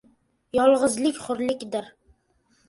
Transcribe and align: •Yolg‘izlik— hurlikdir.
•Yolg‘izlik— 0.59 1.19
hurlikdir. 1.27 1.93